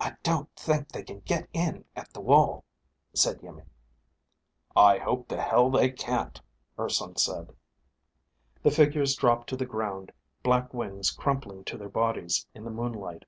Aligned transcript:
"I 0.00 0.16
don't 0.22 0.48
think 0.56 0.88
they 0.88 1.02
can 1.02 1.20
get 1.20 1.46
in 1.52 1.84
at 1.94 2.14
the 2.14 2.22
wall," 2.22 2.64
said 3.12 3.42
Iimmi. 3.42 3.66
"I 4.74 4.96
hope 4.96 5.28
the 5.28 5.42
hell 5.42 5.68
they 5.70 5.90
can't," 5.90 6.40
Urson 6.78 7.16
said. 7.16 7.54
The 8.62 8.70
figures 8.70 9.14
dropped 9.14 9.50
to 9.50 9.58
the 9.58 9.66
ground, 9.66 10.12
black 10.42 10.72
wings 10.72 11.10
crumpling 11.10 11.64
to 11.64 11.76
their 11.76 11.90
bodies 11.90 12.46
in 12.54 12.64
the 12.64 12.70
moonlight. 12.70 13.26